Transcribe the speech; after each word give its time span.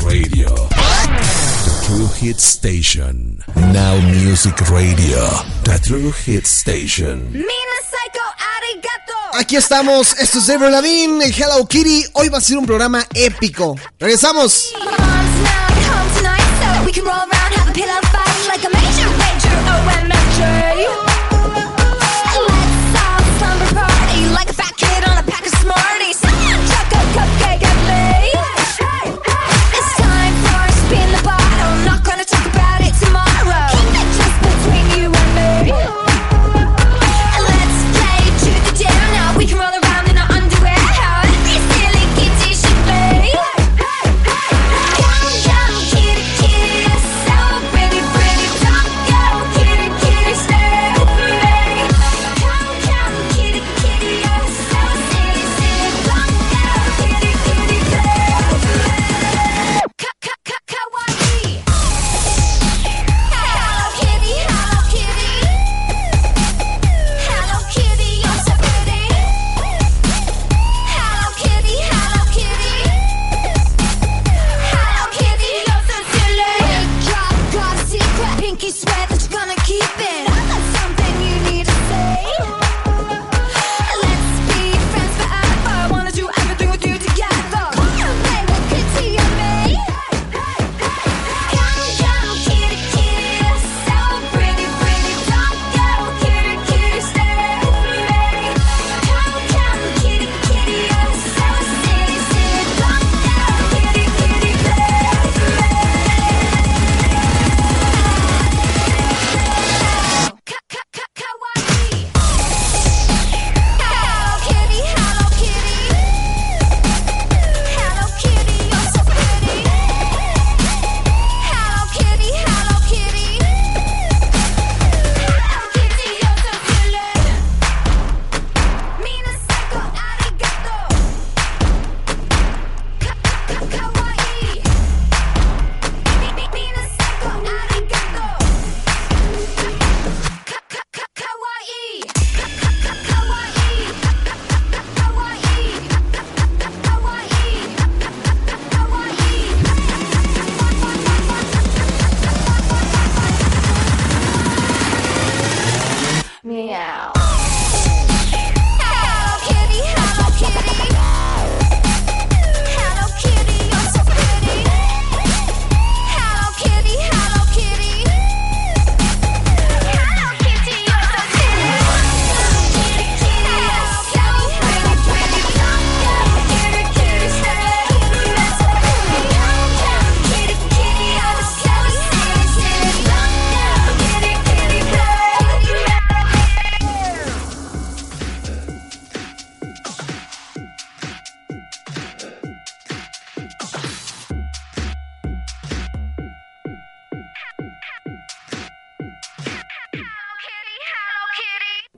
Radio. 0.00 0.48
The 1.64 1.86
True 1.86 2.08
Hit 2.18 2.38
Station. 2.38 3.42
Now 3.72 4.00
Music 4.00 4.58
Radio. 4.70 5.28
The 5.64 5.78
True 5.78 6.12
Hit 6.12 6.46
Station. 6.46 7.32
Aquí 9.34 9.56
estamos, 9.56 10.14
esto 10.18 10.38
es 10.38 10.46
Deborah 10.46 10.70
Lavigne, 10.70 11.24
el 11.24 11.32
Hello 11.32 11.66
Kitty. 11.66 12.04
Hoy 12.12 12.28
va 12.28 12.38
a 12.38 12.40
ser 12.40 12.58
un 12.58 12.66
programa 12.66 13.06
épico. 13.14 13.76
Regresamos. 13.98 14.72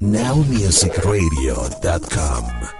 nowmusicradio.com. 0.00 2.79